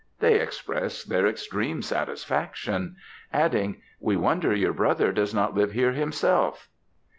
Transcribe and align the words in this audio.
They 0.19 0.39
expressed 0.39 1.09
their 1.09 1.27
extreme 1.27 1.83
satisfaction; 1.83 2.95
adding, 3.31 3.83
'We 3.99 4.17
wonder 4.17 4.51
your 4.55 4.73
brother 4.73 5.11
does 5.11 5.31
not 5.31 5.53
live 5.53 5.73
here 5.73 5.91
himself.' 5.91 6.69